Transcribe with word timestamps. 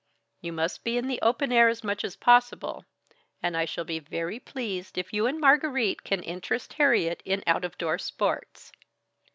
You 0.39 0.51
must 0.51 0.83
be 0.83 0.97
in 0.97 1.05
the 1.07 1.21
open 1.21 1.51
air 1.51 1.67
as 1.69 1.83
much 1.83 2.03
as 2.03 2.15
possible; 2.15 2.85
and 3.43 3.55
I 3.55 3.65
shall 3.65 3.83
be 3.83 3.99
very 3.99 4.39
pleased 4.39 4.97
if 4.97 5.13
you 5.13 5.27
and 5.27 5.39
Margarite 5.39 6.03
can 6.03 6.23
interest 6.23 6.73
Harriet 6.73 7.21
in 7.23 7.43
out 7.45 7.63
of 7.63 7.77
door 7.77 7.99
sports. 7.99 8.71